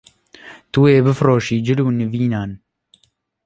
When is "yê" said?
0.91-0.99